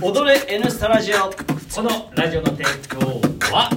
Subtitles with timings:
[0.00, 1.30] 踊れ N スタラジオ。
[1.74, 3.20] このラジオの提供
[3.54, 3.70] は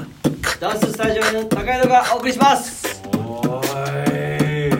[0.61, 3.01] ダンススタジオの高井戸がお送りします。
[3.07, 3.99] おー
[4.67, 4.71] い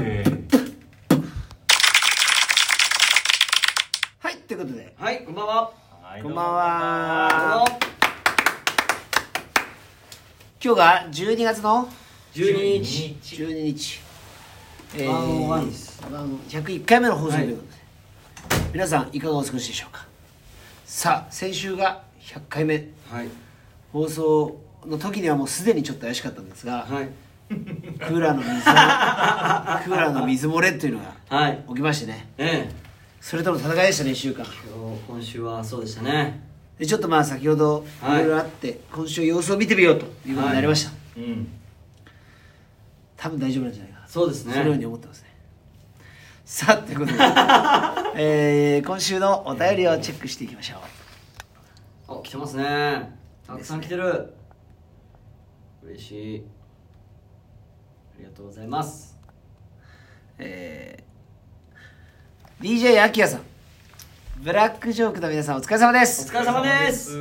[4.19, 4.93] はいということで。
[4.97, 5.71] はいこんばんは。
[6.01, 7.65] はいこんばんは。
[7.67, 7.79] も。
[10.63, 11.89] 今日が12月の
[12.33, 13.17] ？12日。
[13.21, 13.99] 12日。
[14.95, 16.01] えワンワンです。
[16.09, 17.78] ワン101回目の放送ということで、
[18.73, 20.05] 皆さんいかがお過ごしでしょうか？
[20.85, 22.75] さあ先週が100回目。
[23.09, 23.27] はい。
[23.91, 27.09] 放送の時にはもうすでにちょっと怪しかったんですが、はい。
[27.49, 31.63] クーラーの水 クーラーの水漏れっていうのがはい。
[31.69, 32.29] 起きましてね。
[32.37, 32.89] ええ。
[33.19, 34.45] それとの戦いでしたね1週間。
[34.45, 36.47] 今日今週はそうでしたね。
[36.77, 38.21] でちょっとまあ先ほどいはい。
[38.21, 41.47] ろいろあって、今週様子を見てみようということになりました、うん。
[43.17, 44.07] 多分大丈夫なんじゃないかな。
[44.07, 44.53] そうですね。
[44.53, 45.28] そのように思ってますね
[46.51, 47.19] さあということで、
[48.17, 50.77] えー今週のお便りをチェックしていきましょ
[52.09, 52.19] う。
[52.19, 53.15] あ来てますね。
[53.45, 54.33] たくさん来てる。
[55.83, 56.45] 嬉しい。
[58.15, 59.15] ありがとうございます。
[60.39, 63.41] えー DJ アキヤさん。
[64.37, 67.11] ブラックジョークの皆さんお疲れ様でおす疲れ様です。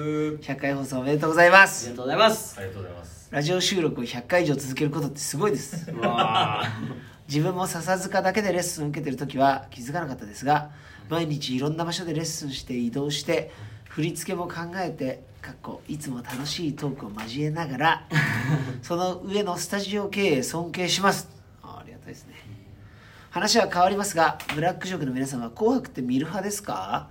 [0.40, 2.54] 100回放送おめでとうございまありすがとうございます。
[2.58, 3.28] ありがとうございます。
[3.30, 5.90] ラジオ収録を100回以上続けることってすごいです。
[5.90, 6.64] うわ
[7.28, 10.70] 自分も笹塚だけでレッスンを受けてる時は気づかなかったですが
[11.08, 13.50] 毎日いろんな場所でレッスンして移動して
[13.88, 18.08] 振り付けも考えてかっこいつも楽しいトークを交えながら
[18.82, 21.28] その上のスタジオ経営尊敬します。
[21.62, 22.34] ありがたいですね。
[23.30, 27.08] 話は変わりますがブラックジョークの皆さんは「紅白」って見る派ですか？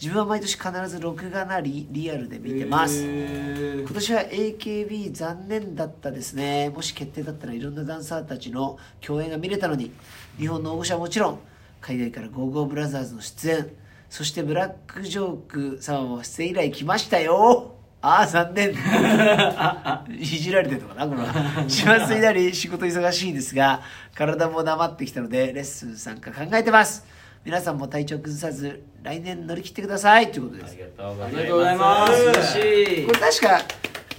[0.00, 6.70] 自分は毎年必ず録画なりリアルで見てます、へ今年は AKB 残念だったですね。
[6.70, 9.92] もし決定だったらいろんなダンサーたちの共演が見れたのに。
[10.38, 11.38] 日本の大御所はもちろん
[11.80, 13.70] 海外からゴーゴーブラザーズの出演。
[14.10, 17.74] そしてブラックジョーク様も出演依頼来ましたよ。
[18.02, 18.70] ああ残念。
[20.20, 21.64] いじられてるのかなこれは。
[21.68, 23.80] 師走になり仕事忙しいですが
[24.14, 27.13] 体も鈍ってきたのでレッスン参加考えてます。
[27.44, 30.32] 皆さんも体調崩さず来年乗り切ってください。
[30.32, 30.78] ということです。
[30.98, 32.12] ありがとうございます。
[32.12, 33.06] 嬉しい。
[33.06, 33.60] これ確か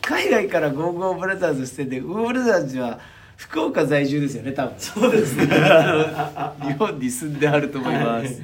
[0.02, 3.00] 海外からゴーゴーブラザーズしててゴーブラザーズは
[3.36, 4.76] 福岡在住ですよね多分。
[4.78, 5.48] そうですね。
[6.62, 8.42] 日本に住んであると思います。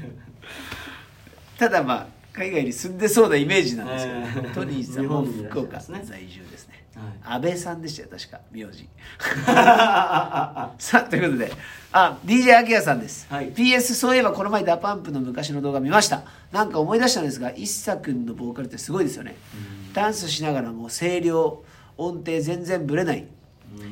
[1.59, 7.35] ただまあ海外に住んでそうなイメージなんですけど、えートニーさんも福岡在住ですね、はい。
[7.35, 8.87] 安倍さんでしたよ確か名字。
[9.45, 11.51] さあということで
[11.91, 13.51] あ DJ アキヤさんです、はい。
[13.53, 16.23] PS そういえばこの前 DA PUMP の昔の動画見ました。
[16.51, 19.35] なんか思い出したんですが ＩＳＳA 君のボーカルってすごいですよね。
[19.93, 21.63] ダンスしながらも声量
[21.97, 23.25] 音程全然ブレない。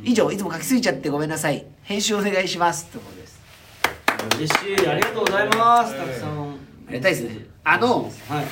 [0.03, 1.65] 以上いつも書きすぎちゃってごめんなさい。
[1.83, 2.87] 編集お願いします。
[2.89, 3.39] ってことです。
[4.37, 4.87] 嬉しい。
[4.87, 5.97] ありがとうございます。
[5.97, 6.49] たくさん。
[6.49, 6.55] あ
[6.89, 7.45] りがたいですね。
[7.63, 8.45] あのはい。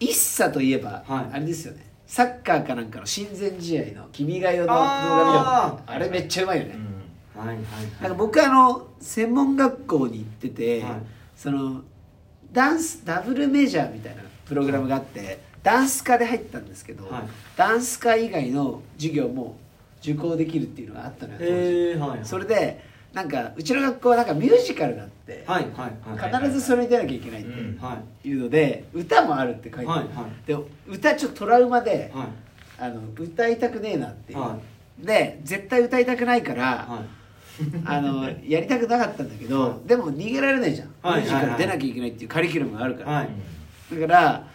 [0.00, 1.34] 一茶といえば、はい。
[1.34, 6.90] あれですよねサッカーかなんかの親善試合の「君が代」の動画見たあれめっちゃうまいよね、うん
[7.40, 7.56] はいはい。
[8.02, 10.92] なんか僕あの専門学校に行ってて、はい。
[11.36, 11.82] その
[12.52, 17.22] ダンスダブルメジャーみたいなプログラムがあって、ダンス科で入ったんですけど、はい。
[17.56, 19.56] ダンス科以外の授業も
[20.02, 21.52] 受講できるっていうのがあったのよ当時。
[21.52, 22.20] へえはい。
[22.24, 22.82] それで
[23.12, 26.42] なんかうちの学校はなんかミュージカルがあって、はいはいはい。
[26.42, 27.50] 必ずそれに出なきゃいけないって
[28.28, 28.34] いい。
[28.34, 30.08] うので歌もあるって書いてある、
[30.46, 30.56] で
[30.86, 32.26] 歌ちょっとトラウマで、はい。
[32.78, 34.58] あの歌いたくねえなっていう、は
[34.98, 37.20] で絶対歌いたくないから、はい。
[37.84, 39.88] あのやりたくなかったんだけど、はい。
[39.88, 43.28] でも逃げられないじゃん、はいミュージカルはい出なきゃいけないっていうカリキュラムがあるから、はい。
[43.92, 44.46] だから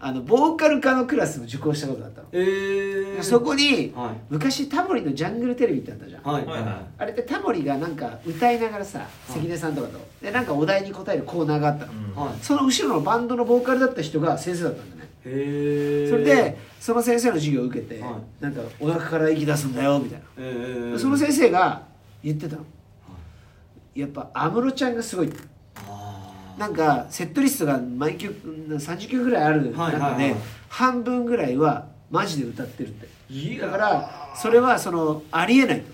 [0.00, 4.20] あのボーカル科のクラスを受講したことがあったの、ええそこに、はい。
[4.30, 6.46] 昔タモリのジャングルテレビってあったじゃん、はい。
[6.46, 6.86] はいはい。
[6.98, 9.98] あれってタモリがなんか歌いながらさ関根さんとかと。
[10.22, 12.14] でなんかお題に答えるコーナーがあったの、うん。
[12.14, 12.34] はい。
[12.40, 15.10] その後ろのバンドのボーカルだった人が先生だったんだね。
[15.24, 18.12] へえそれでその先生の授業を受けて、はい。
[18.40, 21.82] なんかお腹から息出すんだよみたいな、ええその先生が
[22.22, 22.64] 言ってたの。
[23.96, 25.28] やっぱ安室ちゃんがすごい。
[25.28, 25.32] あ
[26.58, 28.34] なんかセットリストが毎曲
[28.68, 29.72] 30曲ぐらいある。
[29.74, 30.34] はい中で
[30.68, 33.08] 半分ぐらいはマジで歌ってるって。
[33.60, 35.92] だからそれはそのありえないと。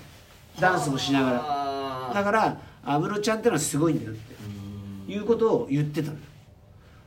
[0.60, 1.36] ダンスもしながら。
[1.36, 4.34] らだから安室ちゃんってのはすごいんだよって。
[5.12, 6.16] いうことを言ってたの。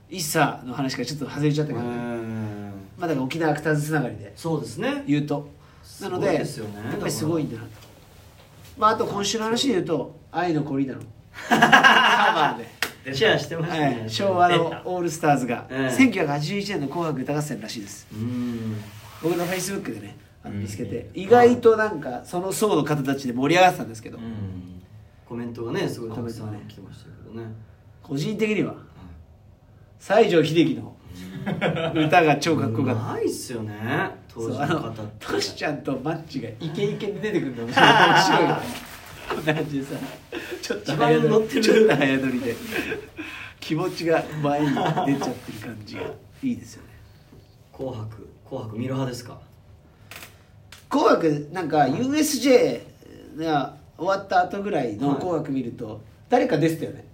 [0.10, 5.04] 一茶の話からちょっと外れちゃったけど、まあだから沖縄アクターズつながりでそうですね。
[5.08, 5.50] 言うと。
[6.02, 7.70] なのでねやっぱりすごいんだなと。
[8.78, 11.02] まああと今週の話で言うと「愛のコリーダの
[11.50, 12.70] カバーで、
[13.13, 14.00] シェアしてましたね。
[14.01, 15.95] はい、昭和のオールスターズが、ええ。
[15.95, 18.07] 1981年の「紅白歌合戦」らしいです。
[18.13, 18.81] うん。
[19.21, 24.19] 僕のフェイスブックでねあのうん見つけて意外となんかその層の方たちで盛り上がってたんですけど、
[25.27, 27.48] コメントがねすごいたくさん来てましたけどね。
[28.04, 28.75] 個人的には
[30.00, 30.95] 西城秀樹の
[31.95, 33.13] 歌が超かっこよかった。
[33.13, 33.74] ないっすよね
[34.33, 37.89] 当時そうあのの方ってトシちゃんとマッチがイケイケに出てくるの面白い。
[37.89, 38.88] 面白い。
[39.36, 39.95] よねでさ
[40.68, 41.62] ちょっと一番早乗乗ってる。
[41.62, 42.56] りちょっと早乗りで。
[43.60, 45.16] 気持ちが前に出ちゃってる
[45.64, 46.02] 感じが
[46.44, 46.90] いいですよね。
[47.72, 49.38] 紅白紅白見る派ですか？
[50.90, 52.81] 紅白なんか USJ
[53.38, 55.18] が終わった後ぐらいのはい。
[55.19, 57.06] 紅白見ると誰か出てたよね。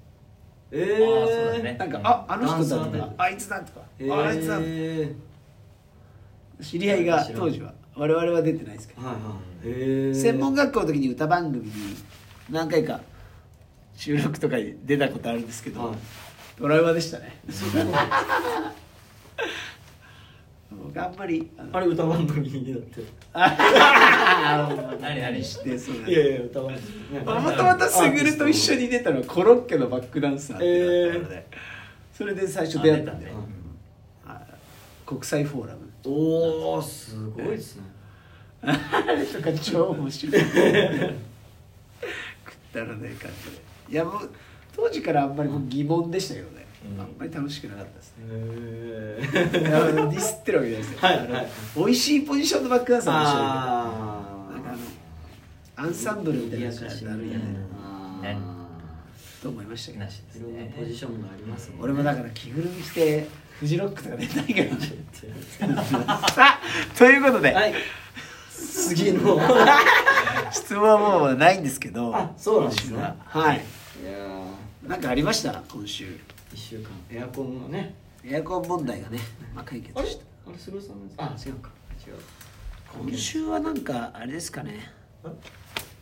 [0.72, 1.76] えあーそうだね。
[1.80, 4.14] なんかああの人だとかあいつだとかえー。
[4.14, 4.70] ああいつだとか。
[6.64, 7.74] 知り合いが当時は。
[7.96, 9.02] 我々は出てないですけど。
[9.06, 11.72] はいはいへえ専門学校の時に歌番組に
[12.50, 13.00] 何回か
[13.96, 15.98] 収録とかに出たことあるんですけど、はい。
[16.58, 17.40] トラウマでしたね。
[20.72, 23.04] 僕あんまりあれ歌番組にだって
[23.34, 24.70] あ
[25.00, 27.20] 何 何してそうなんいやいや歌番組。
[27.20, 31.48] ねもともとスグルと一緒に出たのはコロッケのバックダンサーっていうのがあったので、
[32.18, 33.44] それで最初出会ったんで、あ出たね
[34.26, 34.42] はい
[35.06, 35.80] 国際フォーラム。
[36.06, 37.84] おおすごいですね。
[38.64, 38.72] あ
[39.12, 40.42] れとか超面白い。
[40.42, 40.50] くっ
[42.74, 44.30] たらない感じでいやもう
[44.76, 48.26] 当時からあんまり疑問でしたけどね、うんあんまり楽しくなかったですね。
[48.28, 51.48] へいやディスってるわけじゃないですよ、はいはい。
[51.78, 54.60] 美味しいポジションのバックダンサーも面白いあけどな。
[54.60, 54.70] んか
[55.78, 57.40] あのアンサンブルみたいな感じになるよね。
[58.22, 58.38] ね
[59.42, 60.04] と思いましたけど。
[60.04, 60.08] い
[60.42, 61.84] ろんなねポジションがありますもんね。
[61.86, 63.28] 俺もだから着ぐるみ着て
[63.60, 64.76] フジロックとか出たいか
[65.64, 65.78] ら。
[66.32, 66.60] さあ
[66.98, 67.74] ということで、はい。
[68.52, 69.38] 次の
[70.54, 73.02] 質問はもうないんですけどあそうなんですね。
[73.02, 73.16] は。
[73.26, 73.58] はい。
[73.58, 74.12] いや
[74.88, 75.62] なんかありました？
[75.72, 76.06] 今週。
[76.06, 76.20] ー
[76.54, 76.90] 一週間。
[77.10, 77.96] エアコンがね。
[78.24, 79.20] エアコン問題がね、
[79.56, 80.24] まあ、解決あれした。
[80.48, 80.58] あれ？
[80.58, 81.72] すぐさんあ違うか。
[82.06, 82.16] 違う。
[83.10, 84.92] 今週はなんかあれですかね。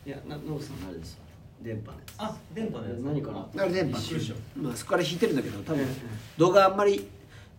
[0.04, 1.24] いやなノブさんあれですわ
[1.62, 2.14] 電波のやつ。
[2.18, 2.98] あ電波のやつ。
[2.98, 3.64] 何かな？
[3.64, 4.34] あれ電波。
[4.56, 5.88] まあそこから引いてるんだけど多分ええ。
[6.36, 7.08] 動画あんまり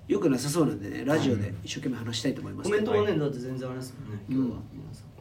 [0.07, 4.23] 良くなさそうなんでねラジオで一生懸命話したいと思いますコメントもねだって全然あれですもんね。
[4.29, 5.12] 今日はうん皆さん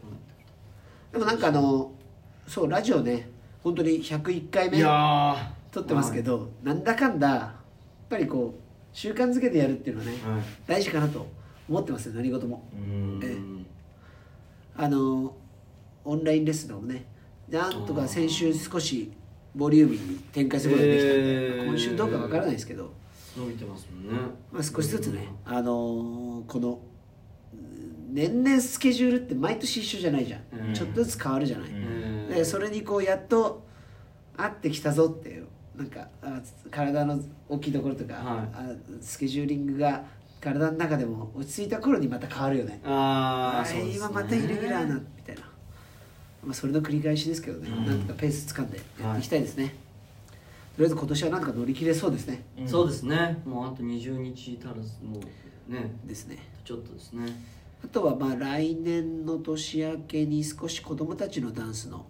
[1.13, 1.93] でもなんかあの
[2.47, 3.29] そうラジオね
[3.63, 7.61] 本当に101回目トいや撮ってますけど、なんだかんだやっ
[8.11, 8.61] ぱりこう
[8.93, 10.43] 習慣づけてやるっていうのはね、はい。
[10.67, 11.27] 大事かなと
[11.69, 12.69] 思ってますよ何事も。
[12.75, 13.21] うん。
[13.23, 15.35] えあの
[16.05, 17.07] オンラインレッスンでもね
[17.49, 19.13] なんとか先週少し
[19.55, 21.67] ボリューミーに展開することができたんで、えー。
[21.67, 22.93] 今週どうかわからないですけど、
[23.37, 24.21] 伸びてますもんね。
[24.51, 26.81] まあ、少しずつね、あのーこの
[27.55, 27.82] うん
[28.13, 30.75] 年々スケジュールって毎年一緒じゃないじゃん、うん。
[30.75, 32.29] ちょっとずつ変わるじゃない、うん。
[32.29, 33.65] でそれにこうやっと
[34.37, 35.47] 合ってきたぞっていう。
[35.77, 36.39] なんかあ
[36.71, 37.19] 体の
[37.49, 38.23] 大きいところとか、はい。
[38.53, 40.05] あスケジューリングが
[40.39, 42.79] 体の中でも落ち着いた頃にまた変わるよね。
[42.85, 42.91] あ
[43.57, 45.43] ああー今またイレギュラーなみたいな、
[46.45, 47.87] まあ、それの繰り返しですけどね、うん。
[47.87, 49.75] なんとかペース掴んでやっていきたいですね、
[50.77, 52.45] とりあえず今年はなんとか乗り切れそうですね。
[52.59, 52.69] うん。
[52.69, 53.41] そうですね。
[53.47, 55.21] もうあと20日足らずも
[55.71, 55.91] うね。
[56.05, 56.37] ですね。
[56.67, 57.27] ちょっとですね
[57.85, 62.07] あとはまあ来年の年明けに少し子供たちのダンスの、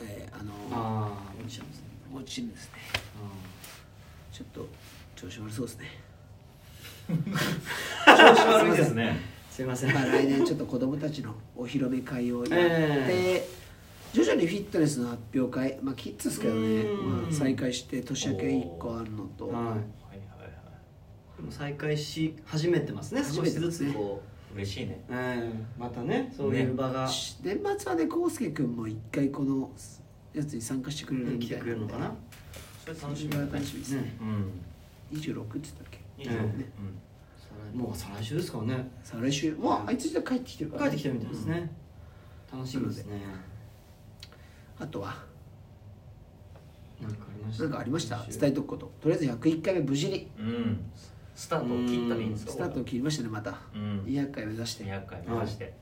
[0.00, 1.84] えーあのああ落ちちゃいますね。
[2.14, 2.50] 落ちるん。
[2.50, 2.72] ですね
[4.32, 4.68] ちょっと
[5.14, 5.86] 調子悪そうですね。
[8.06, 9.20] 調子悪いですね。
[9.50, 9.94] すいません。
[9.94, 13.48] まあ来年ちょっと子供たちのお披露目会をやって、え
[14.14, 17.22] 徐々にフィットネスの発表会まあキッズですけどね、うん。
[17.22, 20.01] まあ、再開して年明け1個あるのと、はい
[21.52, 23.22] 再開し始めてますね。
[23.22, 24.22] 始少しずつこ
[24.54, 25.04] 嬉しいね。
[25.08, 29.70] う、うん、またねそういう場が、年末はね康介君も一回この
[30.34, 31.66] やつに参加してくれるみ来てたいな。
[31.66, 31.66] ん。
[31.66, 32.14] でくれるのかな。
[32.84, 33.52] それ楽しみ楽しみだね。
[33.52, 36.22] 楽しみですねねうん26って言ったっけ？
[36.22, 36.32] いいよ
[37.74, 37.78] うん。
[37.78, 38.90] もう再来週ですからね。
[39.04, 39.54] さあ来週？
[39.54, 41.70] もうあいつじゃ帰ってきてるから、帰ってきたみたいですね、
[42.52, 43.20] 楽しみですね。
[44.78, 45.14] あとは？
[47.00, 47.64] なんかありました？
[47.64, 48.26] 何かありました？
[48.28, 48.92] 伝えとくこと。
[49.00, 50.28] とりあえず101回目無事に。
[50.38, 50.80] うんうん
[51.34, 52.52] スタートを切ったでいいんですか？
[52.52, 53.58] スタートを切りましたねまた。
[53.74, 54.00] うん。
[54.06, 54.84] 200回目指して。
[54.84, 55.74] 200回目指して。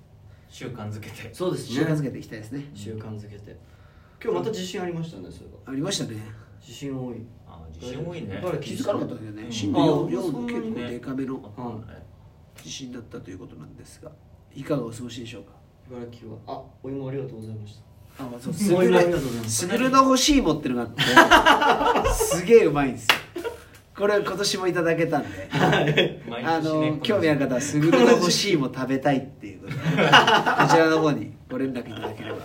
[0.49, 1.33] 習慣づけて。
[1.33, 1.76] そうですね。
[1.76, 2.64] 習慣づけていきたいですね。
[2.75, 3.57] 習慣づけて。
[4.23, 6.21] 今日また自信ありましたねそれがありましたね。
[6.61, 7.16] 自信多い。
[7.49, 8.35] あ自信多いね。
[8.35, 9.42] やっぱり気づかなかったんだよね。
[9.45, 9.52] うん。
[9.52, 11.80] 震度あ 4, そう結構デカめのは
[12.59, 14.11] い地震だったということなんですが
[14.54, 15.52] いかがお過ごしでしょうか？
[15.90, 16.38] 茨城は。
[16.47, 17.76] あお芋ありがとうございまし
[18.19, 18.25] た。
[18.25, 19.50] あそうすごいありがとうございます。
[19.50, 23.14] すぐるの欲しいもってるのがあってすげえうまいんですよ
[24.00, 26.21] これ今年もいただけたんで。
[26.28, 26.90] 毎あ年ね。
[26.92, 29.87] の興味ある方はすぐるの欲しいも食べたいっていうことで こ
[30.69, 32.38] ちらの方にご連絡いただければ。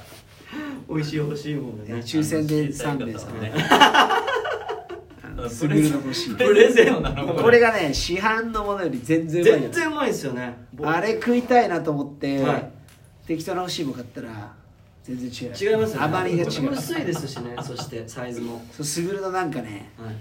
[0.88, 1.94] 美味しい欲しいものね。
[2.02, 7.34] 抽選で3名さんねあのすぐるの欲しいプレゼンなの？
[7.36, 7.60] これ。
[7.60, 10.54] がね市販のものより全然うまいよ全然うまいですよね。
[10.84, 12.72] あれ食いたいなと思って、はい。
[13.28, 14.28] 適当な欲しいもん買ったら
[15.04, 15.72] 全然違う。
[15.72, 16.06] 違いますよね。
[16.06, 16.72] 甘みが違う。
[16.74, 17.56] 薄いですしね。
[17.64, 18.62] そしてサイズも。
[18.72, 20.16] そうすぐるのなんかねはい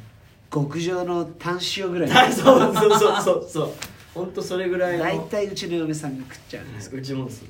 [0.55, 2.11] 極上のタン塩ぐらい。
[2.33, 3.71] そうそうそうそうそう。
[4.15, 5.03] 本当それぐらいの。
[5.03, 6.95] 大体うちの嫁さんが食っちゃうんです。
[6.95, 7.45] うちもです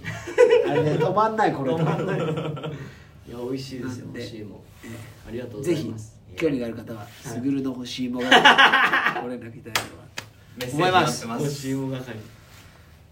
[0.66, 1.72] あれね止まんないこれ。
[1.74, 1.76] い。
[1.76, 1.84] や
[3.38, 4.58] 美味しいですよ欲しいもん
[5.28, 6.14] ありがとうござぜひいます。
[6.34, 8.26] 興味がある方はすぐるの干し芋が
[9.22, 10.04] ご連絡いただければ
[10.56, 11.54] メッセージ待ってま欲す。
[11.60, 12.16] しいも係。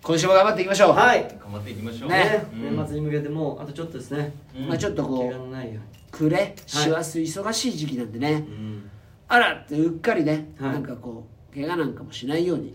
[0.02, 1.22] 今週も頑張っていきましょう、はい。
[1.38, 2.08] 頑張っていきましょう。
[2.08, 2.16] ね。
[2.16, 2.46] ね。
[2.54, 2.76] うん。
[2.76, 4.34] 年末に向けてもうあとちょっとですね。
[4.56, 8.90] うんまあ、ちょっとこう暮れ師走忙しい時期なんでね、うん
[9.28, 10.72] あらってうっかりね、はい。
[10.72, 12.74] なんかこう怪我なんかもしないように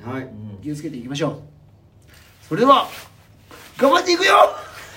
[0.61, 1.41] 気をつけていきましょう。
[2.47, 2.87] それでは
[3.77, 4.33] 頑張っていくよ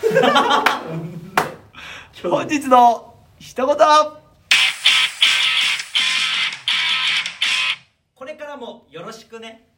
[2.23, 3.77] 本日の一言!
[8.15, 9.70] これからもよろしくね